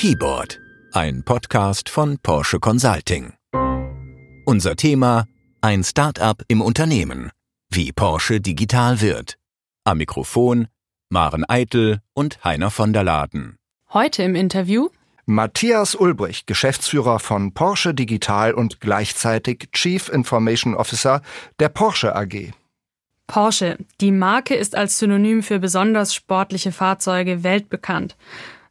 Keyboard, 0.00 0.58
ein 0.94 1.24
Podcast 1.24 1.90
von 1.90 2.16
Porsche 2.22 2.58
Consulting. 2.58 3.34
Unser 4.46 4.74
Thema 4.74 5.26
ein 5.60 5.84
Start-up 5.84 6.42
im 6.48 6.62
Unternehmen, 6.62 7.30
wie 7.70 7.92
Porsche 7.92 8.40
digital 8.40 9.02
wird. 9.02 9.36
Am 9.84 9.98
Mikrofon 9.98 10.68
Maren 11.10 11.44
Eitel 11.46 12.00
und 12.14 12.42
Heiner 12.42 12.70
von 12.70 12.94
der 12.94 13.04
Laden. 13.04 13.56
Heute 13.92 14.22
im 14.22 14.36
Interview 14.36 14.88
Matthias 15.26 15.94
Ulbrich, 15.94 16.46
Geschäftsführer 16.46 17.18
von 17.18 17.52
Porsche 17.52 17.92
Digital 17.92 18.54
und 18.54 18.80
gleichzeitig 18.80 19.68
Chief 19.72 20.08
Information 20.08 20.74
Officer 20.74 21.20
der 21.58 21.68
Porsche 21.68 22.16
AG. 22.16 22.52
Porsche, 23.26 23.76
die 24.00 24.12
Marke 24.12 24.54
ist 24.54 24.74
als 24.74 24.98
Synonym 24.98 25.42
für 25.42 25.58
besonders 25.58 26.14
sportliche 26.14 26.72
Fahrzeuge 26.72 27.44
weltbekannt. 27.44 28.16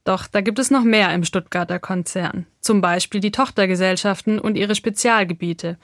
Doch 0.10 0.26
da 0.26 0.42
gibt 0.42 0.58
es 0.58 0.72
noch 0.72 0.84
mehr 0.84 1.14
im 1.14 1.24
Stuttgarter 1.24 1.78
Konzern. 1.78 2.48
Zum 2.62 2.82
Beispiel 2.82 3.22
die 3.22 3.30
Tochtergesellschaften 3.30 4.40
und 4.40 4.56
ihre 4.56 4.74
Spezialgebiete. 4.74 5.78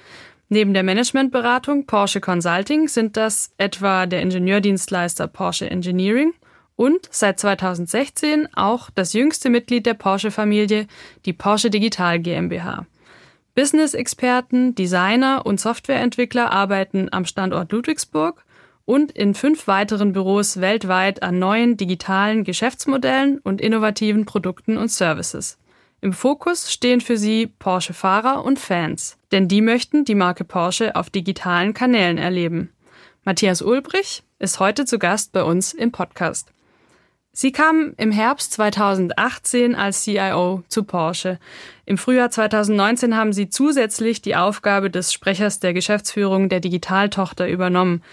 Neben 0.50 0.74
der 0.74 0.82
Managementberatung 0.82 1.86
Porsche 1.86 2.22
Consulting 2.22 2.88
sind 2.88 3.18
das 3.18 3.54
etwa 3.60 4.08
der 4.08 4.24
Ingenieurdienstleister 4.24 5.28
Porsche 5.28 5.70
Engineering 5.70 6.34
und 6.76 7.08
seit 7.12 7.40
2016 7.40 8.52
auch 8.56 8.90
das 8.90 9.14
jüngste 9.14 9.52
Mitglied 9.52 9.86
der 9.86 9.94
Porsche-Familie, 9.94 10.88
die 11.28 11.34
Porsche 11.34 11.70
Digital 11.70 12.20
GmbH. 12.20 12.88
Business-Experten, 13.54 14.74
Designer 14.74 15.46
und 15.46 15.60
Softwareentwickler 15.60 16.52
arbeiten 16.52 17.10
am 17.12 17.26
Standort 17.26 17.72
Ludwigsburg 17.72 18.44
und 18.86 19.12
in 19.12 19.34
fünf 19.34 19.68
weiteren 19.68 20.14
Büros 20.14 20.62
weltweit 20.62 21.24
an 21.24 21.40
neuen 21.40 21.78
digitalen 21.78 22.44
Geschäftsmodellen 22.44 23.40
und 23.40 23.62
innovativen 23.62 24.26
Produkten 24.26 24.78
und 24.78 24.90
Services. 24.90 25.58
Im 26.02 26.14
Fokus 26.14 26.72
stehen 26.72 27.02
für 27.02 27.18
sie 27.18 27.48
Porsche-Fahrer 27.48 28.46
und 28.46 28.60
Fans, 28.60 29.18
denn 29.32 29.48
die 29.48 29.62
möchten 29.62 30.06
die 30.06 30.16
Marke 30.16 30.44
Porsche 30.44 30.96
auf 30.96 31.10
digitalen 31.10 31.74
Kanälen 31.74 32.18
erleben. 32.18 32.70
Matthias 33.24 33.64
Ulbrich 33.64 34.24
ist 34.38 34.60
heute 34.60 34.86
zu 34.86 35.00
Gast 35.00 35.32
bei 35.32 35.44
uns 35.44 35.74
im 35.74 35.92
Podcast. 35.92 36.52
Sie 37.38 37.52
kam 37.52 37.94
im 37.98 38.12
Herbst 38.12 38.54
2018 38.54 39.76
als 39.76 40.04
CIO 40.04 40.64
zu 40.70 40.84
Porsche. 40.84 41.38
Im 41.86 41.98
Frühjahr 41.98 42.32
2019 42.32 43.18
haben 43.18 43.34
Sie 43.34 43.50
zusätzlich 43.50 44.22
die 44.22 44.38
Aufgabe 44.38 44.90
des 44.90 45.12
Sprechers 45.12 45.60
der 45.60 45.74
Geschäftsführung 45.74 46.48
der 46.48 46.62
Digitaltochter 46.62 47.50
übernommen. 47.50 48.04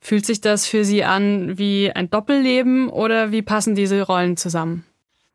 Fühlt 0.00 0.24
sich 0.24 0.40
das 0.40 0.66
für 0.66 0.84
Sie 0.84 1.04
an 1.04 1.58
wie 1.58 1.92
ein 1.92 2.08
Doppelleben 2.10 2.88
oder 2.88 3.32
wie 3.32 3.42
passen 3.42 3.74
diese 3.74 4.02
Rollen 4.02 4.36
zusammen? 4.36 4.84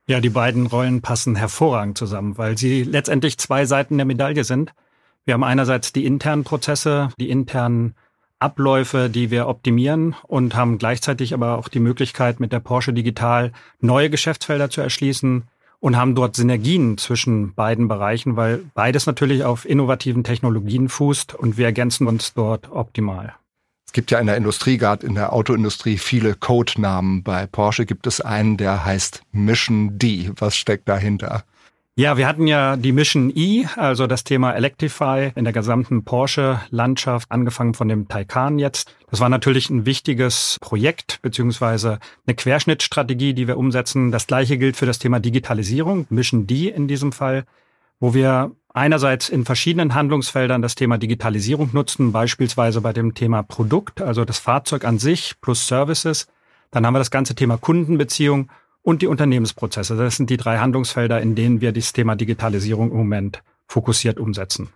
Ja, 0.08 0.20
die 0.20 0.30
beiden 0.30 0.68
Rollen 0.68 1.02
passen 1.02 1.36
hervorragend 1.36 1.98
zusammen, 1.98 2.38
weil 2.38 2.58
sie 2.58 2.84
letztendlich 2.84 3.38
zwei 3.38 3.66
Seiten 3.66 3.98
der 3.98 4.06
Medaille 4.06 4.44
sind. 4.44 4.74
Wir 5.24 5.34
haben 5.34 5.44
einerseits 5.44 5.94
die 5.94 6.06
internen 6.06 6.44
Prozesse, 6.44 7.10
die 7.20 7.30
internen 7.30 7.96
Abläufe, 8.38 9.10
die 9.10 9.32
wir 9.32 9.48
optimieren 9.48 10.16
und 10.28 10.56
haben 10.56 10.78
gleichzeitig 10.78 11.34
aber 11.34 11.58
auch 11.58 11.70
die 11.70 11.80
Möglichkeit, 11.80 12.40
mit 12.40 12.52
der 12.52 12.60
Porsche 12.60 12.94
Digital 12.94 13.52
neue 13.80 14.12
Geschäftsfelder 14.12 14.70
zu 14.70 14.82
erschließen 14.82 15.44
und 15.80 15.96
haben 15.98 16.14
dort 16.14 16.36
Synergien 16.36 16.98
zwischen 17.00 17.56
beiden 17.56 17.88
Bereichen, 17.88 18.36
weil 18.36 18.64
beides 18.76 19.08
natürlich 19.08 19.44
auf 19.44 19.68
innovativen 19.68 20.24
Technologien 20.24 20.90
fußt 20.90 21.34
und 21.34 21.58
wir 21.58 21.66
ergänzen 21.66 22.06
uns 22.06 22.34
dort 22.34 22.70
optimal 22.72 23.36
gibt 23.94 24.12
ja 24.12 24.20
in 24.20 24.28
der 24.28 24.38
Industrie, 24.38 24.78
gerade 24.78 25.06
in 25.06 25.16
der 25.16 25.34
Autoindustrie, 25.34 25.98
viele 25.98 26.36
Codenamen. 26.36 27.24
Bei 27.24 27.48
Porsche 27.48 27.86
gibt 27.86 28.08
es 28.08 28.22
einen, 28.22 28.58
der 28.58 28.86
heißt 28.86 29.24
Mission 29.32 29.98
D. 29.98 30.32
Was 30.38 30.58
steckt 30.58 30.90
dahinter? 30.90 31.44
Ja, 31.98 32.18
wir 32.18 32.28
hatten 32.28 32.46
ja 32.46 32.76
die 32.76 32.92
Mission 32.92 33.32
E, 33.34 33.68
also 33.78 34.06
das 34.06 34.26
Thema 34.26 34.52
Electrify 34.52 35.32
in 35.34 35.46
der 35.46 35.54
gesamten 35.54 36.04
Porsche-Landschaft, 36.04 37.32
angefangen 37.32 37.74
von 37.74 37.88
dem 37.88 38.10
Taycan 38.10 38.60
jetzt. 38.60 38.94
Das 39.10 39.22
war 39.22 39.30
natürlich 39.30 39.70
ein 39.70 39.86
wichtiges 39.86 40.58
Projekt 40.60 41.22
beziehungsweise 41.22 42.00
eine 42.28 42.36
Querschnittstrategie, 42.36 43.34
die 43.34 43.48
wir 43.48 43.58
umsetzen. 43.58 44.12
Das 44.12 44.28
gleiche 44.28 44.58
gilt 44.58 44.76
für 44.76 44.86
das 44.86 45.00
Thema 45.00 45.22
Digitalisierung, 45.22 46.06
Mission 46.10 46.48
D 46.48 46.68
in 46.68 46.90
diesem 46.90 47.14
Fall, 47.14 47.46
wo 48.02 48.14
wir 48.14 48.52
einerseits 48.76 49.30
in 49.30 49.46
verschiedenen 49.46 49.96
Handlungsfeldern 49.96 50.62
das 50.62 50.76
Thema 50.76 50.98
Digitalisierung 50.98 51.70
nutzen, 51.74 52.12
beispielsweise 52.12 52.82
bei 52.82 52.94
dem 52.94 53.14
Thema 53.14 53.42
Produkt, 53.42 54.02
also 54.02 54.26
das 54.26 54.40
Fahrzeug 54.40 54.86
an 54.86 55.00
sich 55.00 55.36
plus 55.42 55.68
Services. 55.68 56.28
Dann 56.72 56.86
haben 56.86 56.94
wir 56.94 57.00
das 57.00 57.12
ganze 57.12 57.36
Thema 57.36 57.58
Kundenbeziehung 57.58 58.50
und 58.82 59.02
die 59.02 59.08
Unternehmensprozesse. 59.08 59.96
Das 59.96 60.18
sind 60.18 60.30
die 60.30 60.38
drei 60.38 60.58
Handlungsfelder, 60.58 61.22
in 61.22 61.36
denen 61.36 61.62
wir 61.62 61.72
das 61.72 61.94
Thema 61.94 62.16
Digitalisierung 62.16 62.92
im 62.92 62.98
Moment 62.98 63.42
fokussiert 63.66 64.20
umsetzen. 64.20 64.70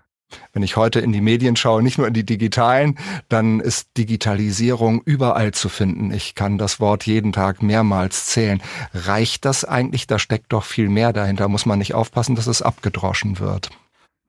Wenn 0.54 0.64
ich 0.64 0.78
heute 0.78 1.00
in 1.00 1.12
die 1.12 1.22
Medien 1.22 1.56
schaue, 1.56 1.82
nicht 1.82 1.98
nur 1.98 2.08
in 2.08 2.14
die 2.14 2.26
digitalen, 2.26 2.98
dann 3.30 3.59
ist 3.59 3.98
Digitalisierung 3.98 5.02
überall 5.04 5.52
zu 5.54 5.70
finden. 5.70 6.12
Ich 6.12 6.36
kann 6.36 6.58
das 6.58 6.80
Wort 6.80 7.06
jeden 7.06 7.34
Tag 7.34 7.64
mehrmals 7.64 8.28
zählen. 8.28 8.62
Reicht 8.94 9.44
das 9.46 9.66
eigentlich? 9.66 10.08
Da 10.08 10.20
steckt 10.20 10.54
doch 10.54 10.64
viel 10.64 10.88
mehr 10.88 11.14
dahinter. 11.14 11.48
Muss 11.48 11.66
man 11.66 11.80
nicht 11.80 11.96
aufpassen, 11.96 12.36
dass 12.36 12.48
es 12.48 12.62
abgedroschen 12.62 13.40
wird? 13.40 13.72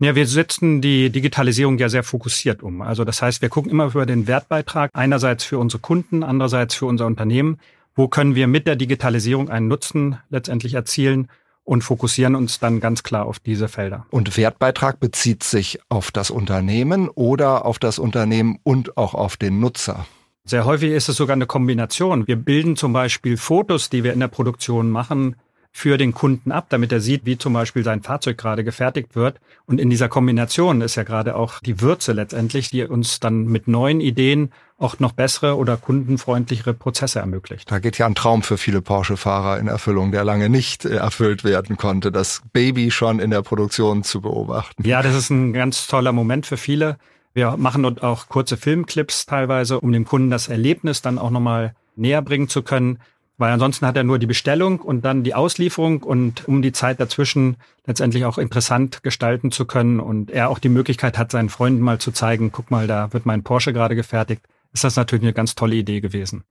Ja, 0.03 0.15
wir 0.15 0.27
setzen 0.27 0.81
die 0.81 1.11
Digitalisierung 1.11 1.77
ja 1.77 1.91
sehr 1.91 2.03
fokussiert 2.03 2.63
um. 2.63 2.81
Also 2.81 3.05
das 3.05 3.21
heißt, 3.21 3.43
wir 3.43 3.51
gucken 3.51 3.71
immer 3.71 3.85
über 3.85 4.07
den 4.07 4.27
Wertbeitrag, 4.27 4.91
einerseits 4.95 5.45
für 5.45 5.59
unsere 5.59 5.83
Kunden, 5.83 6.23
andererseits 6.23 6.75
für 6.75 6.87
unser 6.87 7.05
Unternehmen. 7.05 7.59
Wo 7.95 8.09
können 8.09 8.35
wir 8.35 8.47
mit 8.47 8.67
der 8.67 8.77
Digitalisierung 8.77 9.51
einen 9.51 9.69
Nutzen 9.69 10.17
letztendlich 10.31 10.73
erzielen 10.73 11.29
und 11.65 11.83
fokussieren 11.83 12.35
uns 12.35 12.59
dann 12.59 12.81
ganz 12.81 13.03
klar 13.03 13.27
auf 13.27 13.41
diese 13.41 13.69
Felder. 13.69 14.07
Und 14.09 14.39
Wertbeitrag 14.39 15.01
bezieht 15.01 15.43
sich 15.43 15.79
auf 15.91 16.11
das 16.11 16.31
Unternehmen 16.31 17.11
oder 17.11 17.67
auf 17.67 17.79
das 17.79 17.99
Unternehmen 17.99 18.59
und 18.63 18.97
auch 18.97 19.13
auf 19.13 19.37
den 19.37 19.61
Nutzer? 19.61 20.07
Sehr 20.45 20.65
häufig 20.65 20.93
ist 20.93 21.11
es 21.11 21.17
sogar 21.17 21.35
eine 21.35 21.47
Kombination. 21.47 22.27
Wir 22.27 22.37
bilden 22.37 22.75
zum 22.75 22.95
Beispiel 22.95 23.37
Fotos, 23.37 23.91
die 23.91 24.03
wir 24.03 24.15
in 24.15 24.21
der 24.21 24.29
Produktion 24.29 24.91
machen, 24.91 25.37
für 25.73 25.97
den 25.97 26.13
Kunden 26.13 26.53
ab, 26.53 26.67
damit 26.69 26.91
er 26.93 27.01
sieht, 27.01 27.25
wie 27.25 27.39
zum 27.39 27.53
Beispiel 27.53 27.85
sein 27.85 28.03
Fahrzeug 28.03 28.37
gerade 28.37 28.65
gefertigt 28.65 29.15
wird. 29.15 29.41
Und 29.67 29.81
in 29.81 29.89
dieser 29.89 30.09
Kombination 30.09 30.81
ist 30.81 30.97
ja 30.97 31.05
gerade 31.05 31.37
auch 31.37 31.61
die 31.61 31.81
Würze 31.81 32.13
letztendlich, 32.13 32.71
die 32.71 32.85
uns 32.85 33.21
dann 33.21 33.45
mit 33.45 33.69
neuen 33.69 34.01
Ideen 34.01 34.51
auch 34.79 34.99
noch 34.99 35.13
bessere 35.13 35.57
oder 35.57 35.77
kundenfreundlichere 35.77 36.75
Prozesse 36.75 37.21
ermöglicht. 37.21 37.71
Da 37.71 37.79
geht 37.79 37.99
ja 37.99 38.07
ein 38.07 38.15
Traum 38.15 38.43
für 38.43 38.59
viele 38.59 38.81
Porsche-Fahrer 38.81 39.59
in 39.59 39.69
Erfüllung, 39.69 40.11
der 40.11 40.25
lange 40.25 40.49
nicht 40.49 40.85
erfüllt 40.85 41.45
werden 41.45 41.77
konnte, 41.77 42.11
das 42.11 42.43
Baby 42.53 42.91
schon 42.91 43.21
in 43.21 43.31
der 43.31 43.43
Produktion 43.43 44.03
zu 44.03 44.21
beobachten. 44.21 44.83
Ja, 44.87 45.03
das 45.03 45.15
ist 45.15 45.31
ein 45.31 45.53
ganz 45.53 45.87
toller 45.87 46.13
Moment 46.13 46.47
für 46.47 46.57
viele. 46.57 46.97
Wir 47.33 47.57
machen 47.57 47.85
dort 47.85 48.03
auch 48.03 48.29
kurze 48.29 48.57
Filmclips 48.57 49.27
teilweise, 49.27 49.81
um 49.81 49.93
dem 49.93 50.05
Kunden 50.05 50.31
das 50.31 50.49
Erlebnis 50.49 51.01
dann 51.01 51.19
auch 51.19 51.31
nochmal 51.31 51.75
näher 51.95 52.23
bringen 52.23 52.49
zu 52.49 52.63
können 52.63 52.99
weil 53.41 53.53
ansonsten 53.53 53.87
hat 53.87 53.97
er 53.97 54.05
nur 54.05 54.19
die 54.19 54.27
Bestellung 54.27 54.81
und 54.81 55.03
dann 55.03 55.25
die 55.25 55.35
Auslieferung 55.35 56.03
und 56.03 56.47
um 56.47 56.61
die 56.61 56.73
Zeit 56.73 57.01
dazwischen 57.01 57.57
letztendlich 57.87 58.27
auch 58.27 58.37
interessant 58.37 59.03
gestalten 59.03 59.51
zu 59.51 59.65
können 59.65 59.99
und 59.99 60.31
er 60.31 60.51
auch 60.51 60.59
die 60.59 60.69
Möglichkeit 60.69 61.17
hat, 61.17 61.33
seinen 61.33 61.49
Freunden 61.49 61.81
mal 61.81 61.99
zu 61.99 62.13
zeigen, 62.13 62.53
guck 62.53 62.71
mal, 62.71 62.87
da 62.87 63.15
wird 63.15 63.25
mein 63.25 63.43
Porsche 63.43 63.73
gerade 63.73 63.97
gefertigt, 63.97 64.43
ist 64.75 64.85
das 64.85 64.97
natürlich 64.97 65.25
eine 65.25 65.33
ganz 65.33 65.55
tolle 65.55 65.77
Idee 65.77 66.03
gewesen. 66.03 66.45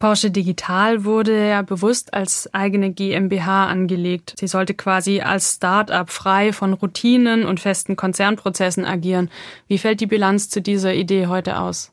Porsche 0.00 0.32
Digital 0.32 1.04
wurde 1.04 1.50
ja 1.50 1.62
bewusst 1.62 2.12
als 2.12 2.52
eigene 2.52 2.92
GmbH 2.92 3.66
angelegt. 3.66 4.34
Sie 4.40 4.48
sollte 4.48 4.74
quasi 4.74 5.20
als 5.20 5.54
Start-up 5.54 6.10
frei 6.10 6.52
von 6.52 6.72
Routinen 6.72 7.44
und 7.44 7.60
festen 7.60 7.94
Konzernprozessen 7.94 8.84
agieren. 8.84 9.30
Wie 9.68 9.78
fällt 9.78 10.00
die 10.00 10.06
Bilanz 10.06 10.50
zu 10.50 10.60
dieser 10.60 10.94
Idee 10.94 11.28
heute 11.28 11.60
aus? 11.60 11.92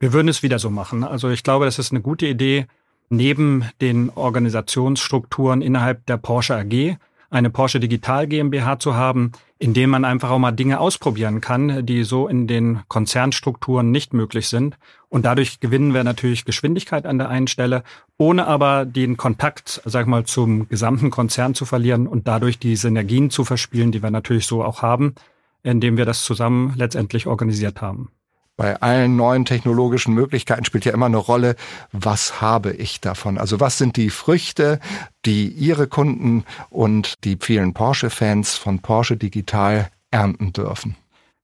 Wir 0.00 0.12
würden 0.12 0.28
es 0.28 0.42
wieder 0.42 0.58
so 0.58 0.68
machen. 0.68 1.02
Also 1.02 1.30
ich 1.30 1.42
glaube, 1.42 1.64
das 1.64 1.78
ist 1.78 1.92
eine 1.92 2.02
gute 2.02 2.26
Idee 2.26 2.66
neben 3.08 3.64
den 3.80 4.10
Organisationsstrukturen 4.10 5.62
innerhalb 5.62 6.06
der 6.06 6.16
Porsche 6.16 6.56
AG 6.56 6.96
eine 7.34 7.50
Porsche 7.50 7.80
Digital 7.80 8.28
GmbH 8.28 8.78
zu 8.78 8.94
haben, 8.94 9.32
in 9.58 9.74
dem 9.74 9.90
man 9.90 10.04
einfach 10.04 10.30
auch 10.30 10.38
mal 10.38 10.52
Dinge 10.52 10.78
ausprobieren 10.78 11.40
kann, 11.40 11.84
die 11.84 12.04
so 12.04 12.28
in 12.28 12.46
den 12.46 12.80
Konzernstrukturen 12.86 13.90
nicht 13.90 14.14
möglich 14.14 14.48
sind. 14.48 14.78
Und 15.08 15.24
dadurch 15.24 15.58
gewinnen 15.58 15.94
wir 15.94 16.04
natürlich 16.04 16.44
Geschwindigkeit 16.44 17.06
an 17.06 17.18
der 17.18 17.28
einen 17.28 17.48
Stelle, 17.48 17.82
ohne 18.18 18.46
aber 18.46 18.84
den 18.84 19.16
Kontakt, 19.16 19.82
sag 19.84 20.02
ich 20.02 20.06
mal, 20.06 20.24
zum 20.24 20.68
gesamten 20.68 21.10
Konzern 21.10 21.54
zu 21.54 21.64
verlieren 21.64 22.06
und 22.06 22.28
dadurch 22.28 22.60
die 22.60 22.76
Synergien 22.76 23.30
zu 23.30 23.44
verspielen, 23.44 23.90
die 23.90 24.02
wir 24.02 24.10
natürlich 24.10 24.46
so 24.46 24.62
auch 24.62 24.82
haben, 24.82 25.16
indem 25.64 25.96
wir 25.96 26.04
das 26.04 26.24
zusammen 26.24 26.74
letztendlich 26.76 27.26
organisiert 27.26 27.80
haben 27.80 28.10
bei 28.56 28.80
allen 28.80 29.16
neuen 29.16 29.44
technologischen 29.44 30.14
Möglichkeiten 30.14 30.64
spielt 30.64 30.84
ja 30.84 30.92
immer 30.92 31.06
eine 31.06 31.16
Rolle, 31.16 31.56
was 31.92 32.40
habe 32.40 32.72
ich 32.72 33.00
davon? 33.00 33.38
Also 33.38 33.60
was 33.60 33.78
sind 33.78 33.96
die 33.96 34.10
Früchte, 34.10 34.78
die 35.24 35.48
Ihre 35.48 35.88
Kunden 35.88 36.44
und 36.70 37.24
die 37.24 37.36
vielen 37.40 37.74
Porsche-Fans 37.74 38.56
von 38.56 38.80
Porsche 38.80 39.16
Digital 39.16 39.88
ernten 40.10 40.52
dürfen? 40.52 40.96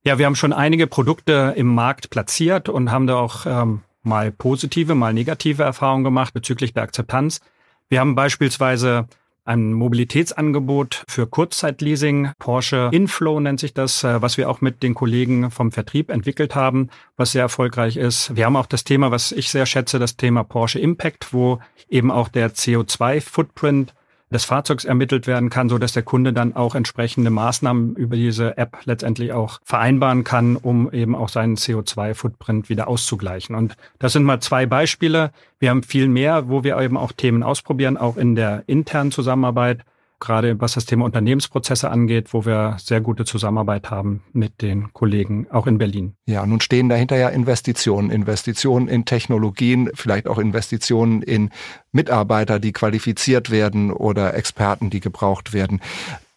Ja, 0.03 0.17
wir 0.17 0.25
haben 0.25 0.35
schon 0.35 0.53
einige 0.53 0.87
Produkte 0.87 1.53
im 1.55 1.67
Markt 1.67 2.09
platziert 2.09 2.69
und 2.69 2.91
haben 2.91 3.07
da 3.07 3.17
auch 3.17 3.45
ähm, 3.45 3.81
mal 4.03 4.31
positive, 4.31 4.95
mal 4.95 5.13
negative 5.13 5.63
Erfahrungen 5.63 6.03
gemacht 6.03 6.33
bezüglich 6.33 6.73
der 6.73 6.83
Akzeptanz. 6.83 7.41
Wir 7.89 7.99
haben 7.99 8.15
beispielsweise 8.15 9.07
ein 9.43 9.73
Mobilitätsangebot 9.73 11.03
für 11.07 11.27
Kurzzeitleasing. 11.27 12.31
Porsche 12.37 12.89
Inflow 12.91 13.39
nennt 13.39 13.59
sich 13.59 13.73
das, 13.73 14.03
äh, 14.03 14.21
was 14.21 14.37
wir 14.37 14.49
auch 14.49 14.61
mit 14.61 14.83
den 14.83 14.93
Kollegen 14.93 15.51
vom 15.51 15.71
Vertrieb 15.71 16.09
entwickelt 16.09 16.55
haben, 16.55 16.89
was 17.17 17.31
sehr 17.31 17.41
erfolgreich 17.41 17.97
ist. 17.97 18.35
Wir 18.35 18.45
haben 18.45 18.55
auch 18.55 18.67
das 18.67 18.83
Thema, 18.83 19.11
was 19.11 19.31
ich 19.31 19.49
sehr 19.49 19.65
schätze, 19.65 19.99
das 19.99 20.17
Thema 20.17 20.43
Porsche 20.43 20.79
Impact, 20.79 21.33
wo 21.33 21.59
eben 21.89 22.11
auch 22.11 22.27
der 22.27 22.53
CO2-Footprint 22.53 23.93
des 24.31 24.45
Fahrzeugs 24.45 24.85
ermittelt 24.85 25.27
werden 25.27 25.49
kann, 25.49 25.69
so 25.69 25.77
dass 25.77 25.93
der 25.93 26.03
Kunde 26.03 26.33
dann 26.33 26.55
auch 26.55 26.75
entsprechende 26.75 27.29
Maßnahmen 27.29 27.95
über 27.95 28.15
diese 28.15 28.57
App 28.57 28.77
letztendlich 28.85 29.33
auch 29.33 29.59
vereinbaren 29.63 30.23
kann, 30.23 30.55
um 30.55 30.91
eben 30.91 31.15
auch 31.15 31.29
seinen 31.29 31.55
CO2-Footprint 31.55 32.69
wieder 32.69 32.87
auszugleichen. 32.87 33.55
Und 33.55 33.75
das 33.99 34.13
sind 34.13 34.23
mal 34.23 34.39
zwei 34.39 34.65
Beispiele. 34.65 35.31
Wir 35.59 35.69
haben 35.69 35.83
viel 35.83 36.07
mehr, 36.07 36.49
wo 36.49 36.63
wir 36.63 36.79
eben 36.79 36.97
auch 36.97 37.11
Themen 37.11 37.43
ausprobieren, 37.43 37.97
auch 37.97 38.17
in 38.17 38.35
der 38.35 38.63
internen 38.67 39.11
Zusammenarbeit 39.11 39.81
gerade 40.21 40.61
was 40.61 40.73
das 40.73 40.85
Thema 40.85 41.03
Unternehmensprozesse 41.03 41.89
angeht, 41.89 42.33
wo 42.33 42.45
wir 42.45 42.77
sehr 42.79 43.01
gute 43.01 43.25
Zusammenarbeit 43.25 43.91
haben 43.91 44.23
mit 44.31 44.61
den 44.61 44.93
Kollegen, 44.93 45.47
auch 45.51 45.67
in 45.67 45.77
Berlin. 45.77 46.13
Ja, 46.25 46.45
nun 46.45 46.61
stehen 46.61 46.87
dahinter 46.87 47.17
ja 47.17 47.27
Investitionen, 47.27 48.09
Investitionen 48.09 48.87
in 48.87 49.03
Technologien, 49.03 49.89
vielleicht 49.93 50.27
auch 50.27 50.37
Investitionen 50.37 51.21
in 51.21 51.49
Mitarbeiter, 51.91 52.59
die 52.59 52.71
qualifiziert 52.71 53.49
werden 53.49 53.91
oder 53.91 54.33
Experten, 54.35 54.89
die 54.89 55.01
gebraucht 55.01 55.51
werden. 55.51 55.81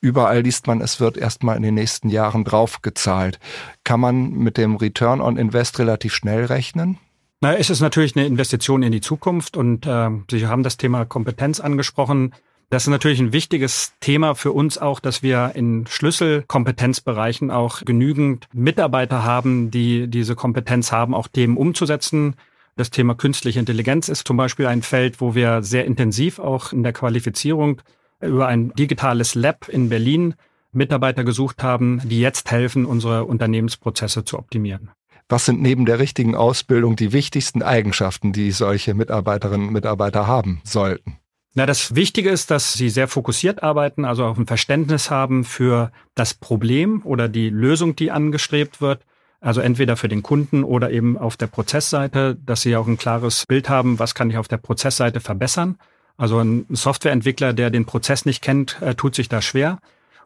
Überall 0.01 0.41
liest 0.41 0.67
man, 0.67 0.81
es 0.81 1.01
wird 1.01 1.17
erstmal 1.17 1.57
in 1.57 1.63
den 1.63 1.75
nächsten 1.75 2.11
Jahren 2.11 2.45
draufgezahlt. 2.45 3.39
Kann 3.85 4.01
man 4.01 4.33
mit 4.33 4.59
dem 4.59 4.77
Return 4.77 5.21
on 5.21 5.39
Invest 5.39 5.79
relativ 5.79 6.13
schnell 6.13 6.45
rechnen? 6.45 6.99
Na, 7.41 7.55
es 7.55 7.71
ist 7.71 7.81
natürlich 7.81 8.17
eine 8.17 8.27
Investition 8.27 8.83
in 8.83 8.93
die 8.93 9.01
Zukunft 9.01 9.57
und 9.57 9.87
äh, 9.87 10.11
Sie 10.31 10.47
haben 10.47 10.63
das 10.63 10.77
Thema 10.77 11.05
Kompetenz 11.05 11.61
angesprochen. 11.61 12.35
Das 12.75 12.82
ist 12.82 12.91
natürlich 12.91 13.21
ein 13.21 13.32
wichtiges 13.32 13.93
Thema 14.00 14.35
für 14.35 14.50
uns 14.50 14.79
auch, 14.79 14.99
dass 14.99 15.23
wir 15.23 15.53
in 15.55 15.87
Schlüsselkompetenzbereichen 15.87 17.53
auch 17.53 17.85
genügend 17.85 18.49
Mitarbeiter 18.53 19.23
haben, 19.23 19.71
die 19.71 20.09
diese 20.09 20.35
Kompetenz 20.35 20.91
haben, 20.91 21.15
auch 21.15 21.29
Themen 21.29 21.56
umzusetzen. 21.56 22.35
Das 22.75 22.91
Thema 22.91 23.15
künstliche 23.15 23.61
Intelligenz 23.61 24.09
ist 24.09 24.26
zum 24.26 24.37
Beispiel 24.37 24.67
ein 24.67 24.82
Feld, 24.82 25.21
wo 25.21 25.37
wir 25.37 25.62
sehr 25.62 25.85
intensiv 25.85 26.41
auch 26.41 26.73
in 26.73 26.82
der 26.82 26.93
Qualifizierung 26.93 27.81
über 28.21 28.49
ein 28.49 28.73
digitales 28.75 29.37
Lab 29.37 29.69
in 29.69 29.88
Berlin 29.88 30.35
Mitarbeiter 30.73 31.23
gesucht 31.23 31.62
haben, 31.62 32.00
die 32.03 32.19
jetzt 32.19 32.50
helfen, 32.50 32.87
unsere 32.87 33.25
Unternehmensprozesse 33.26 34.25
zu 34.25 34.37
optimieren. 34.37 34.91
Was 35.29 35.47
sind 35.47 35.62
neben 35.62 35.87
der 35.87 36.00
richtigen 36.00 36.35
Ausbildung 36.35 36.97
die 36.97 37.12
wichtigsten 37.12 37.62
Eigenschaften, 37.62 38.32
die 38.32 38.50
solche 38.50 38.94
Mitarbeiterinnen 38.94 39.69
und 39.69 39.73
Mitarbeiter 39.73 40.26
haben 40.26 40.61
sollten? 40.65 41.19
Na, 41.56 41.67
das 41.67 41.95
Wichtige 41.95 42.31
ist, 42.31 42.51
dass 42.51 42.73
sie 42.73 42.89
sehr 42.89 43.06
fokussiert 43.06 43.62
arbeiten, 43.62 44.05
also 44.05 44.25
auch 44.25 44.37
ein 44.37 44.47
Verständnis 44.47 45.09
haben 45.11 45.45
für 45.45 45.93
das 46.17 46.35
Problem 46.35 47.01
oder 47.05 47.29
die 47.29 47.49
Lösung, 47.49 47.95
die 47.95 48.11
angestrebt 48.11 48.81
wird. 48.81 49.05
Also 49.41 49.61
entweder 49.61 49.97
für 49.97 50.09
den 50.09 50.25
Kunden 50.25 50.65
oder 50.65 50.91
eben 50.91 51.17
auf 51.17 51.37
der 51.37 51.47
Prozessseite, 51.47 52.37
dass 52.45 52.62
sie 52.62 52.75
auch 52.77 52.89
ein 52.89 52.97
klares 52.97 53.45
Bild 53.47 53.69
haben, 53.69 54.01
was 54.01 54.17
kann 54.17 54.31
ich 54.31 54.39
auf 54.39 54.49
der 54.49 54.56
Prozessseite 54.56 55.21
verbessern. 55.21 55.79
Also 56.17 56.41
ein 56.41 56.67
Softwareentwickler, 56.71 57.53
der 57.53 57.71
den 57.71 57.85
Prozess 57.85 58.25
nicht 58.25 58.43
kennt, 58.43 58.81
äh, 58.81 58.97
tut 58.97 59.15
sich 59.15 59.29
da 59.29 59.41
schwer. 59.41 59.79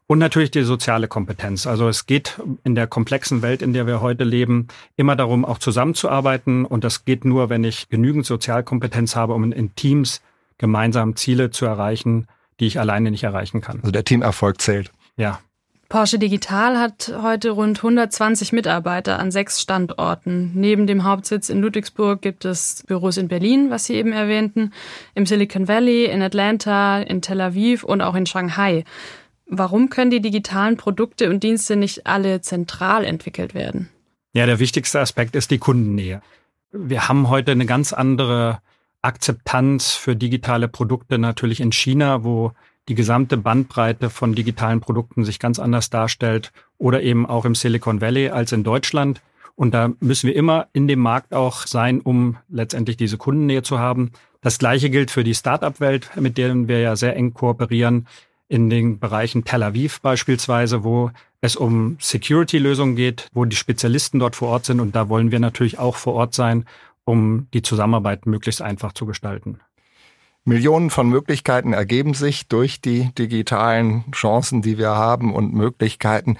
Und 0.07 0.19
natürlich 0.19 0.51
die 0.51 0.63
soziale 0.63 1.09
Kompetenz. 1.09 1.67
Also 1.67 1.89
es 1.89 2.07
geht 2.07 2.41
in 2.65 2.75
der 2.75 2.87
komplexen 2.87 3.43
Welt, 3.43 3.61
in 3.61 3.75
der 3.75 3.87
wir 3.87 4.01
heute 4.01 4.25
leben, 4.25 4.69
immer 4.97 5.17
darum, 5.17 5.45
auch 5.45 5.59
zusammenzuarbeiten. 5.59 6.65
Und 6.65 6.85
das 6.85 7.05
geht 7.05 7.27
nur, 7.27 7.51
wenn 7.51 7.65
ich 7.65 7.91
genügend 7.91 8.25
Sozialkompetenz 8.25 9.17
habe, 9.17 9.35
um 9.35 9.53
in 9.53 9.75
Teams 9.75 10.23
gemeinsam 10.59 11.17
Ziele 11.17 11.51
zu 11.51 11.65
erreichen, 11.65 12.27
die 12.61 12.67
ich 12.67 12.79
alleine 12.79 13.11
nicht 13.11 13.25
erreichen 13.25 13.61
kann. 13.61 13.79
Also 13.81 13.93
der 13.93 14.05
Teamerfolg 14.05 14.61
zählt. 14.61 14.93
Ja. 15.17 15.41
Porsche 15.89 16.19
Digital 16.19 16.79
hat 16.79 17.15
heute 17.23 17.51
rund 17.51 17.79
120 17.79 18.53
Mitarbeiter 18.53 19.19
an 19.19 19.31
sechs 19.31 19.59
Standorten. 19.63 20.51
Neben 20.55 20.87
dem 20.87 21.05
Hauptsitz 21.05 21.49
in 21.49 21.63
Ludwigsburg 21.63 22.21
gibt 22.21 22.45
es 22.45 22.85
Büros 22.87 23.17
in 23.17 23.29
Berlin, 23.29 23.71
was 23.71 23.87
Sie 23.87 23.95
eben 23.95 24.13
erwähnten, 24.13 24.75
im 25.15 25.25
Silicon 25.25 25.67
Valley, 25.67 26.05
in 26.05 26.21
Atlanta, 26.21 27.01
in 27.01 27.23
Tel 27.23 27.41
Aviv 27.41 27.85
und 27.85 28.03
auch 28.03 28.15
in 28.15 28.27
Shanghai. 28.27 28.85
Warum 29.47 29.89
können 29.89 30.11
die 30.11 30.21
digitalen 30.21 30.77
Produkte 30.77 31.31
und 31.31 31.43
Dienste 31.43 31.75
nicht 31.75 32.07
alle 32.07 32.43
zentral 32.43 33.03
entwickelt 33.05 33.55
werden? 33.55 33.89
Ja, 34.35 34.45
der 34.45 34.59
wichtigste 34.59 35.01
Aspekt 35.01 35.35
ist 35.35 35.51
die 35.51 35.59
Kundennähe. 35.59 36.21
Wir 36.71 37.09
haben 37.09 37.31
heute 37.31 37.53
eine 37.53 37.65
ganz 37.65 37.95
andere 37.95 38.61
Akzeptanz 39.09 39.93
für 39.93 40.15
digitale 40.15 40.69
Produkte 40.69 41.17
natürlich 41.19 41.61
in 41.61 41.73
China, 41.73 42.25
wo 42.25 42.53
die 42.89 42.95
gesamte 42.95 43.39
Bandbreite 43.39 44.11
von 44.11 44.35
digitalen 44.35 44.81
Produkten 44.81 45.25
sich 45.25 45.39
ganz 45.39 45.59
anders 45.59 45.89
darstellt 45.89 46.53
oder 46.77 47.03
eben 47.03 47.25
auch 47.25 47.47
im 47.47 47.55
Silicon 47.55 48.03
Valley 48.03 48.29
als 48.29 48.53
in 48.53 48.65
Deutschland. 48.65 49.23
Und 49.57 49.73
da 49.73 49.91
müssen 50.01 50.27
wir 50.27 50.37
immer 50.37 50.69
in 50.75 50.89
dem 50.89 51.01
Markt 51.01 51.33
auch 51.33 51.67
sein, 51.67 52.01
um 52.03 52.37
letztendlich 52.51 52.99
diese 52.99 53.17
Kundennähe 53.17 53.63
zu 53.63 53.79
haben. 53.79 54.13
Das 54.43 54.59
Gleiche 54.59 54.91
gilt 54.91 55.11
für 55.11 55.25
die 55.25 55.35
Startup-Welt, 55.35 56.11
mit 56.17 56.37
denen 56.37 56.69
wir 56.69 56.81
ja 56.81 56.95
sehr 56.95 57.17
eng 57.17 57.33
kooperieren, 57.33 58.07
in 58.49 58.71
den 58.71 58.99
Bereichen 58.99 59.45
Tel 59.45 59.63
Aviv 59.63 60.01
beispielsweise, 60.01 60.85
wo 60.85 61.11
es 61.41 61.57
um 61.57 61.97
Security-Lösungen 62.01 62.97
geht, 62.97 63.29
wo 63.33 63.47
die 63.47 63.57
Spezialisten 63.57 64.19
dort 64.19 64.37
vor 64.37 64.49
Ort 64.49 64.65
sind. 64.67 64.81
Und 64.81 64.95
da 64.95 65.09
wollen 65.09 65.31
wir 65.31 65.41
natürlich 65.41 65.79
auch 65.79 65.97
vor 65.97 66.15
Ort 66.15 66.35
sein, 66.35 66.65
um 67.09 67.49
die 67.55 67.63
Zusammenarbeit 67.63 68.27
möglichst 68.27 68.61
einfach 68.61 68.93
zu 68.93 69.07
gestalten. 69.07 69.61
Millionen 70.45 70.91
von 70.91 71.09
Möglichkeiten 71.09 71.73
ergeben 71.73 72.13
sich 72.13 72.49
durch 72.49 72.83
die 72.83 73.13
digitalen 73.15 74.05
Chancen, 74.13 74.61
die 74.61 74.77
wir 74.77 74.91
haben 74.91 75.35
und 75.35 75.55
Möglichkeiten. 75.55 76.37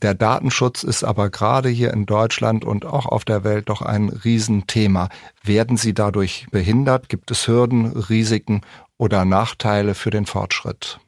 Der 0.00 0.14
Datenschutz 0.14 0.84
ist 0.84 1.02
aber 1.02 1.28
gerade 1.28 1.68
hier 1.68 1.92
in 1.92 2.06
Deutschland 2.06 2.64
und 2.64 2.84
auch 2.86 3.06
auf 3.06 3.24
der 3.24 3.42
Welt 3.42 3.68
doch 3.68 3.82
ein 3.82 4.08
Riesenthema. 4.08 5.08
Werden 5.42 5.76
Sie 5.76 5.92
dadurch 5.92 6.46
behindert? 6.50 7.08
Gibt 7.08 7.30
es 7.32 7.48
Hürden, 7.48 7.86
Risiken 7.86 8.62
oder 8.98 9.24
Nachteile 9.24 9.94
für 9.94 10.10
den 10.10 10.26
Fortschritt? 10.26 11.00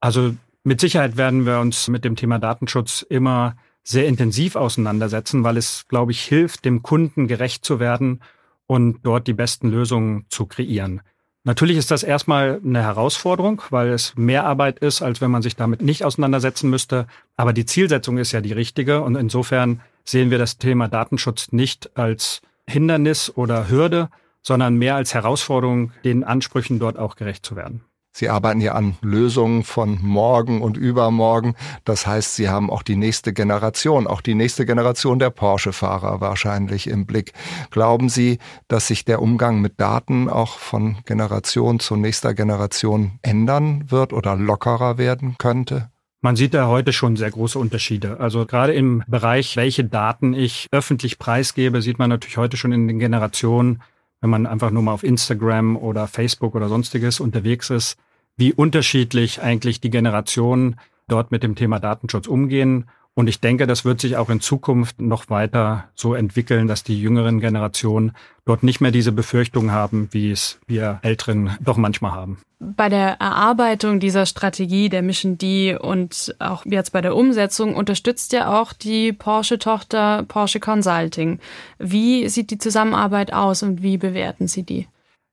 Also 0.00 0.34
mit 0.64 0.80
Sicherheit 0.80 1.16
werden 1.16 1.46
wir 1.46 1.60
uns 1.60 1.86
mit 1.88 2.04
dem 2.04 2.16
Thema 2.16 2.40
Datenschutz 2.40 3.02
immer 3.02 3.56
sehr 3.86 4.08
intensiv 4.08 4.56
auseinandersetzen, 4.56 5.44
weil 5.44 5.56
es, 5.56 5.86
glaube 5.88 6.10
ich, 6.10 6.22
hilft, 6.22 6.64
dem 6.64 6.82
Kunden 6.82 7.28
gerecht 7.28 7.64
zu 7.64 7.78
werden 7.78 8.20
und 8.66 8.98
dort 9.04 9.28
die 9.28 9.32
besten 9.32 9.70
Lösungen 9.70 10.26
zu 10.28 10.46
kreieren. 10.46 11.02
Natürlich 11.44 11.76
ist 11.76 11.92
das 11.92 12.02
erstmal 12.02 12.60
eine 12.64 12.82
Herausforderung, 12.82 13.62
weil 13.70 13.90
es 13.90 14.16
mehr 14.16 14.44
Arbeit 14.44 14.80
ist, 14.80 15.02
als 15.02 15.20
wenn 15.20 15.30
man 15.30 15.42
sich 15.42 15.54
damit 15.54 15.80
nicht 15.80 16.04
auseinandersetzen 16.04 16.68
müsste. 16.68 17.06
Aber 17.36 17.52
die 17.52 17.64
Zielsetzung 17.64 18.18
ist 18.18 18.32
ja 18.32 18.40
die 18.40 18.52
richtige 18.52 19.02
und 19.02 19.14
insofern 19.14 19.80
sehen 20.02 20.32
wir 20.32 20.38
das 20.38 20.58
Thema 20.58 20.88
Datenschutz 20.88 21.52
nicht 21.52 21.96
als 21.96 22.42
Hindernis 22.68 23.32
oder 23.36 23.70
Hürde, 23.70 24.08
sondern 24.42 24.74
mehr 24.74 24.96
als 24.96 25.14
Herausforderung, 25.14 25.92
den 26.04 26.24
Ansprüchen 26.24 26.80
dort 26.80 26.98
auch 26.98 27.14
gerecht 27.14 27.46
zu 27.46 27.54
werden. 27.54 27.82
Sie 28.16 28.30
arbeiten 28.30 28.62
ja 28.62 28.72
an 28.72 28.96
Lösungen 29.02 29.62
von 29.62 29.98
morgen 30.00 30.62
und 30.62 30.78
übermorgen. 30.78 31.54
Das 31.84 32.06
heißt, 32.06 32.34
Sie 32.34 32.48
haben 32.48 32.70
auch 32.70 32.82
die 32.82 32.96
nächste 32.96 33.34
Generation, 33.34 34.06
auch 34.06 34.22
die 34.22 34.34
nächste 34.34 34.64
Generation 34.64 35.18
der 35.18 35.28
Porsche-Fahrer 35.28 36.22
wahrscheinlich 36.22 36.86
im 36.86 37.04
Blick. 37.04 37.34
Glauben 37.70 38.08
Sie, 38.08 38.38
dass 38.68 38.86
sich 38.86 39.04
der 39.04 39.20
Umgang 39.20 39.60
mit 39.60 39.78
Daten 39.78 40.30
auch 40.30 40.56
von 40.56 40.96
Generation 41.04 41.78
zu 41.78 41.96
nächster 41.96 42.32
Generation 42.32 43.18
ändern 43.20 43.84
wird 43.90 44.14
oder 44.14 44.34
lockerer 44.34 44.96
werden 44.96 45.34
könnte? 45.36 45.90
Man 46.22 46.36
sieht 46.36 46.54
da 46.54 46.68
heute 46.68 46.94
schon 46.94 47.16
sehr 47.16 47.30
große 47.30 47.58
Unterschiede. 47.58 48.18
Also 48.18 48.46
gerade 48.46 48.72
im 48.72 49.04
Bereich, 49.06 49.58
welche 49.58 49.84
Daten 49.84 50.32
ich 50.32 50.68
öffentlich 50.72 51.18
preisgebe, 51.18 51.82
sieht 51.82 51.98
man 51.98 52.08
natürlich 52.08 52.38
heute 52.38 52.56
schon 52.56 52.72
in 52.72 52.88
den 52.88 52.98
Generationen, 52.98 53.82
wenn 54.20 54.30
man 54.30 54.46
einfach 54.46 54.70
nur 54.70 54.82
mal 54.82 54.92
auf 54.92 55.04
Instagram 55.04 55.76
oder 55.76 56.06
Facebook 56.06 56.54
oder 56.54 56.68
sonstiges 56.68 57.20
unterwegs 57.20 57.70
ist, 57.70 57.96
wie 58.36 58.52
unterschiedlich 58.52 59.42
eigentlich 59.42 59.80
die 59.80 59.90
Generationen 59.90 60.76
dort 61.08 61.30
mit 61.30 61.42
dem 61.42 61.54
Thema 61.54 61.78
Datenschutz 61.78 62.26
umgehen. 62.26 62.86
Und 63.18 63.28
ich 63.28 63.40
denke, 63.40 63.66
das 63.66 63.86
wird 63.86 63.98
sich 63.98 64.18
auch 64.18 64.28
in 64.28 64.42
Zukunft 64.42 65.00
noch 65.00 65.30
weiter 65.30 65.88
so 65.94 66.12
entwickeln, 66.12 66.68
dass 66.68 66.84
die 66.84 67.00
jüngeren 67.00 67.40
Generationen 67.40 68.12
dort 68.44 68.62
nicht 68.62 68.82
mehr 68.82 68.90
diese 68.90 69.10
Befürchtungen 69.10 69.70
haben, 69.70 70.08
wie 70.10 70.30
es 70.30 70.60
wir 70.66 70.98
Älteren 71.00 71.56
doch 71.60 71.78
manchmal 71.78 72.12
haben. 72.12 72.42
Bei 72.58 72.90
der 72.90 73.18
Erarbeitung 73.18 74.00
dieser 74.00 74.26
Strategie 74.26 74.90
der 74.90 75.00
Mission 75.00 75.38
D 75.38 75.76
und 75.76 76.36
auch 76.40 76.66
jetzt 76.66 76.90
bei 76.92 77.00
der 77.00 77.16
Umsetzung 77.16 77.74
unterstützt 77.74 78.34
ja 78.34 78.60
auch 78.60 78.74
die 78.74 79.14
Porsche-Tochter 79.14 80.26
Porsche 80.28 80.60
Consulting. 80.60 81.38
Wie 81.78 82.28
sieht 82.28 82.50
die 82.50 82.58
Zusammenarbeit 82.58 83.32
aus 83.32 83.62
und 83.62 83.82
wie 83.82 83.96
bewerten 83.96 84.46
Sie 84.46 84.62
die? 84.62 84.88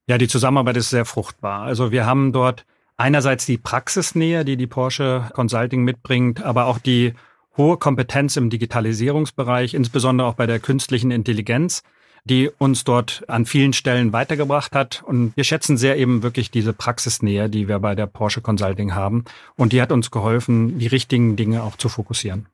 Ja, 0.08 0.18
die 0.18 0.30
Zusammenarbeit 0.30 0.78
ist 0.78 0.90
sehr 0.90 1.04
fruchtbar. 1.04 1.64
Also 1.64 1.92
wir 1.92 2.06
haben 2.06 2.32
dort 2.32 2.66
einerseits 2.96 3.46
die 3.46 3.58
Praxisnähe, 3.58 4.46
die 4.46 4.56
die 4.56 4.68
Porsche 4.68 5.30
Consulting 5.34 5.84
mitbringt, 5.84 6.42
aber 6.42 6.68
auch 6.68 6.80
die 6.80 7.14
hohe 7.58 7.78
Kompetenz 7.78 8.36
im 8.38 8.50
Digitalisierungsbereich, 8.50 9.74
insbesondere 9.74 10.28
auch 10.28 10.36
bei 10.36 10.48
der 10.48 10.60
künstlichen 10.60 11.12
Intelligenz. 11.12 11.84
die 12.26 12.50
uns 12.58 12.86
dort 12.86 13.24
an 13.28 13.46
vielen 13.46 13.74
Stellen 13.74 14.14
weitergebracht 14.14 14.74
hat. 14.74 15.04
Und 15.06 15.36
wir 15.36 15.44
schätzen 15.44 15.78
sehr 15.78 15.98
eben 15.98 16.24
wirklich 16.24 16.52
diese 16.52 16.72
Praxisnähe, 16.72 17.50
die 17.50 17.68
wir 17.68 17.80
bei 17.80 17.96
der 17.96 18.08
Porsche 18.08 18.42
Consulting 18.42 18.96
haben. 18.96 19.26
Und 19.58 19.74
die 19.74 19.82
hat 19.82 19.92
uns 19.92 20.10
geholfen, 20.10 20.80
die 20.80 20.88
richtigen 20.88 21.36
Dinge 21.36 21.64
auch 21.64 21.76
zu 21.76 21.90
fokussieren. 21.90 22.46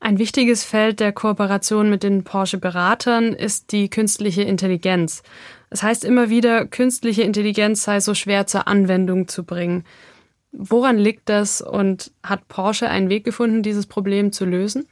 Ein 0.00 0.18
wichtiges 0.18 0.62
Feld 0.64 1.00
der 1.00 1.12
Kooperation 1.12 1.88
mit 1.88 2.02
den 2.02 2.22
Porsche-Beratern 2.22 3.32
ist 3.32 3.72
die 3.72 3.88
künstliche 3.88 4.42
Intelligenz. 4.42 5.22
Es 5.70 5.82
heißt 5.82 6.04
immer 6.04 6.28
wieder, 6.28 6.66
künstliche 6.66 7.22
Intelligenz 7.22 7.84
sei 7.84 8.00
so 8.00 8.14
schwer 8.14 8.46
zur 8.46 8.68
Anwendung 8.68 9.26
zu 9.28 9.44
bringen. 9.44 9.84
Woran 10.58 10.96
liegt 10.96 11.28
das 11.28 11.60
und 11.60 12.12
hat 12.22 12.48
Porsche 12.48 12.88
einen 12.88 13.10
Weg 13.10 13.24
gefunden, 13.24 13.62
dieses 13.62 13.86
Problem 13.86 14.32
zu 14.32 14.46
lösen? 14.46 14.86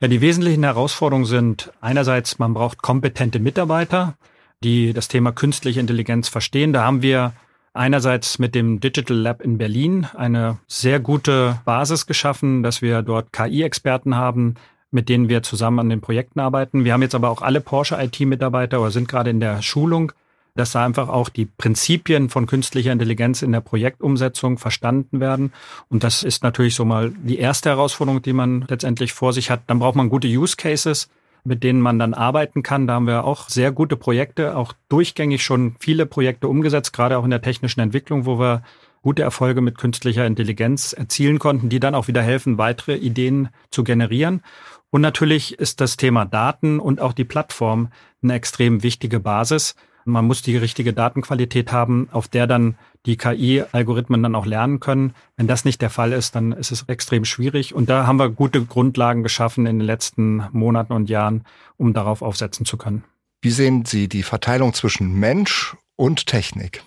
Ja, 0.00 0.08
die 0.08 0.20
wesentlichen 0.20 0.62
Herausforderungen 0.62 1.24
sind 1.24 1.72
einerseits, 1.80 2.38
man 2.38 2.52
braucht 2.52 2.82
kompetente 2.82 3.38
Mitarbeiter, 3.38 4.14
die 4.62 4.92
das 4.92 5.08
Thema 5.08 5.32
künstliche 5.32 5.80
Intelligenz 5.80 6.28
verstehen. 6.28 6.74
Da 6.74 6.84
haben 6.84 7.00
wir 7.00 7.32
einerseits 7.72 8.38
mit 8.38 8.54
dem 8.54 8.80
Digital 8.80 9.16
Lab 9.16 9.40
in 9.40 9.56
Berlin 9.56 10.06
eine 10.14 10.58
sehr 10.66 11.00
gute 11.00 11.60
Basis 11.64 12.06
geschaffen, 12.06 12.62
dass 12.62 12.82
wir 12.82 13.00
dort 13.00 13.32
KI-Experten 13.32 14.16
haben, 14.16 14.56
mit 14.90 15.08
denen 15.08 15.30
wir 15.30 15.42
zusammen 15.42 15.78
an 15.78 15.88
den 15.88 16.02
Projekten 16.02 16.40
arbeiten. 16.40 16.84
Wir 16.84 16.92
haben 16.92 17.02
jetzt 17.02 17.14
aber 17.14 17.30
auch 17.30 17.40
alle 17.40 17.62
Porsche 17.62 17.96
IT-Mitarbeiter 17.98 18.80
oder 18.80 18.90
sind 18.90 19.08
gerade 19.08 19.30
in 19.30 19.40
der 19.40 19.62
Schulung, 19.62 20.12
dass 20.60 20.72
da 20.72 20.84
einfach 20.84 21.08
auch 21.08 21.30
die 21.30 21.46
Prinzipien 21.46 22.28
von 22.28 22.46
künstlicher 22.46 22.92
Intelligenz 22.92 23.42
in 23.42 23.50
der 23.50 23.62
Projektumsetzung 23.62 24.58
verstanden 24.58 25.18
werden. 25.18 25.52
Und 25.88 26.04
das 26.04 26.22
ist 26.22 26.42
natürlich 26.42 26.74
so 26.74 26.84
mal 26.84 27.10
die 27.10 27.38
erste 27.38 27.70
Herausforderung, 27.70 28.22
die 28.22 28.34
man 28.34 28.66
letztendlich 28.68 29.12
vor 29.12 29.32
sich 29.32 29.50
hat. 29.50 29.62
Dann 29.66 29.78
braucht 29.78 29.96
man 29.96 30.10
gute 30.10 30.28
Use 30.28 30.56
Cases 30.56 31.08
mit 31.42 31.64
denen 31.64 31.80
man 31.80 31.98
dann 31.98 32.12
arbeiten 32.12 32.62
kann. 32.62 32.86
Da 32.86 32.92
haben 32.92 33.06
wir 33.06 33.24
auch 33.24 33.48
sehr 33.48 33.72
gute 33.72 33.96
Projekte, 33.96 34.56
auch 34.56 34.74
durchgängig 34.90 35.42
schon 35.42 35.74
viele 35.80 36.04
Projekte 36.04 36.48
umgesetzt, 36.48 36.92
gerade 36.92 37.16
auch 37.16 37.24
in 37.24 37.30
der 37.30 37.40
technischen 37.40 37.80
Entwicklung, 37.80 38.26
wo 38.26 38.38
wir 38.38 38.62
gute 39.00 39.22
Erfolge 39.22 39.62
mit 39.62 39.78
künstlicher 39.78 40.26
Intelligenz 40.26 40.92
erzielen 40.92 41.38
konnten, 41.38 41.70
die 41.70 41.80
dann 41.80 41.94
auch 41.94 42.08
wieder 42.08 42.20
helfen, 42.20 42.58
weitere 42.58 42.96
Ideen 42.96 43.48
zu 43.70 43.84
generieren. 43.84 44.42
Und 44.90 45.00
natürlich 45.00 45.58
ist 45.58 45.80
das 45.80 45.96
Thema 45.96 46.24
Daten 46.24 46.80
und 46.80 47.00
auch 47.00 47.12
die 47.12 47.24
Plattform 47.24 47.88
eine 48.22 48.34
extrem 48.34 48.82
wichtige 48.82 49.20
Basis. 49.20 49.74
Man 50.10 50.26
muss 50.26 50.42
die 50.42 50.56
richtige 50.56 50.92
Datenqualität 50.92 51.72
haben, 51.72 52.08
auf 52.12 52.28
der 52.28 52.46
dann 52.46 52.76
die 53.06 53.16
KI-Algorithmen 53.16 54.22
dann 54.22 54.34
auch 54.34 54.46
lernen 54.46 54.80
können. 54.80 55.14
Wenn 55.36 55.46
das 55.46 55.64
nicht 55.64 55.80
der 55.80 55.90
Fall 55.90 56.12
ist, 56.12 56.34
dann 56.34 56.52
ist 56.52 56.70
es 56.70 56.82
extrem 56.88 57.24
schwierig. 57.24 57.74
Und 57.74 57.88
da 57.88 58.06
haben 58.06 58.18
wir 58.18 58.28
gute 58.28 58.64
Grundlagen 58.64 59.22
geschaffen 59.22 59.66
in 59.66 59.78
den 59.78 59.86
letzten 59.86 60.44
Monaten 60.52 60.92
und 60.92 61.08
Jahren, 61.08 61.44
um 61.76 61.94
darauf 61.94 62.22
aufsetzen 62.22 62.66
zu 62.66 62.76
können. 62.76 63.04
Wie 63.40 63.50
sehen 63.50 63.86
Sie 63.86 64.08
die 64.08 64.22
Verteilung 64.22 64.74
zwischen 64.74 65.18
Mensch 65.18 65.74
und 65.96 66.26
Technik? 66.26 66.82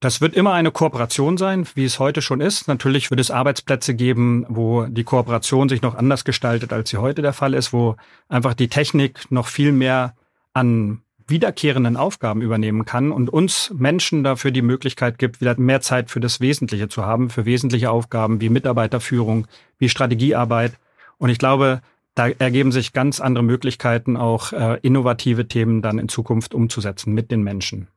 Das 0.00 0.20
wird 0.20 0.34
immer 0.34 0.52
eine 0.52 0.70
Kooperation 0.70 1.38
sein, 1.38 1.66
wie 1.74 1.84
es 1.84 1.98
heute 1.98 2.20
schon 2.20 2.40
ist. 2.40 2.68
Natürlich 2.68 3.10
wird 3.10 3.18
es 3.18 3.30
Arbeitsplätze 3.30 3.94
geben, 3.94 4.44
wo 4.48 4.84
die 4.84 5.04
Kooperation 5.04 5.68
sich 5.68 5.82
noch 5.82 5.94
anders 5.94 6.24
gestaltet, 6.24 6.72
als 6.72 6.90
sie 6.90 6.98
heute 6.98 7.22
der 7.22 7.32
Fall 7.32 7.54
ist, 7.54 7.72
wo 7.72 7.96
einfach 8.28 8.54
die 8.54 8.68
Technik 8.68 9.30
noch 9.30 9.46
viel 9.46 9.72
mehr 9.72 10.14
an 10.52 11.00
wiederkehrenden 11.28 11.96
Aufgaben 11.96 12.40
übernehmen 12.40 12.84
kann 12.84 13.10
und 13.10 13.30
uns 13.30 13.72
Menschen 13.76 14.22
dafür 14.22 14.50
die 14.50 14.62
Möglichkeit 14.62 15.18
gibt, 15.18 15.40
wieder 15.40 15.58
mehr 15.58 15.80
Zeit 15.80 16.10
für 16.10 16.20
das 16.20 16.40
Wesentliche 16.40 16.88
zu 16.88 17.04
haben, 17.04 17.30
für 17.30 17.44
wesentliche 17.44 17.90
Aufgaben 17.90 18.40
wie 18.40 18.48
Mitarbeiterführung, 18.48 19.46
wie 19.78 19.88
Strategiearbeit. 19.88 20.72
Und 21.18 21.30
ich 21.30 21.38
glaube, 21.38 21.80
da 22.14 22.28
ergeben 22.28 22.72
sich 22.72 22.92
ganz 22.92 23.20
andere 23.20 23.44
Möglichkeiten, 23.44 24.16
auch 24.16 24.52
äh, 24.52 24.78
innovative 24.82 25.48
Themen 25.48 25.82
dann 25.82 25.98
in 25.98 26.08
Zukunft 26.08 26.54
umzusetzen 26.54 27.12
mit 27.12 27.30
den 27.30 27.42
Menschen. 27.42 27.88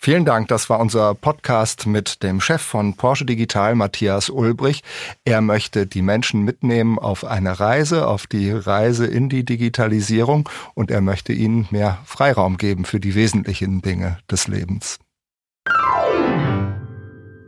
Vielen 0.00 0.24
Dank. 0.24 0.46
Das 0.48 0.70
war 0.70 0.78
unser 0.78 1.12
Podcast 1.14 1.86
mit 1.86 2.22
dem 2.22 2.40
Chef 2.40 2.62
von 2.62 2.94
Porsche 2.94 3.24
Digital, 3.24 3.74
Matthias 3.74 4.30
Ulbrich. 4.30 4.84
Er 5.24 5.40
möchte 5.40 5.88
die 5.88 6.02
Menschen 6.02 6.42
mitnehmen 6.42 7.00
auf 7.00 7.24
eine 7.24 7.58
Reise, 7.58 8.06
auf 8.06 8.28
die 8.28 8.52
Reise 8.52 9.06
in 9.06 9.28
die 9.28 9.44
Digitalisierung 9.44 10.48
und 10.74 10.92
er 10.92 11.00
möchte 11.00 11.32
ihnen 11.32 11.66
mehr 11.70 11.98
Freiraum 12.04 12.58
geben 12.58 12.84
für 12.84 13.00
die 13.00 13.16
wesentlichen 13.16 13.82
Dinge 13.82 14.18
des 14.30 14.46
Lebens. 14.46 15.00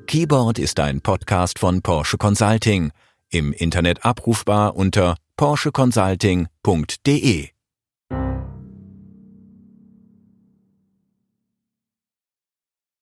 Keyboard 0.07 0.59
ist 0.59 0.81
ein 0.81 1.03
Podcast 1.03 1.61
von 1.61 1.83
Porsche 1.83 2.19
Consulting. 2.19 2.91
Im 3.29 3.53
Internet 3.53 4.05
abrufbar 4.05 4.75
unter 4.75 5.15
porscheconsulting.de. 5.37 7.51